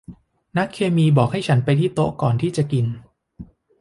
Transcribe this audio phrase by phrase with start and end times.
[0.57, 2.85] นักเคมีบอกให้ฉันไปที่โต๊ะก่อนที่จะกิน